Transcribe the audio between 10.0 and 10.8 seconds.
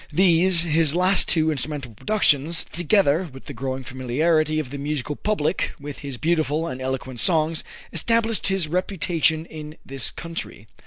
country.